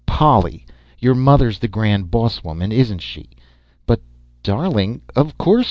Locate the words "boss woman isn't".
2.09-3.03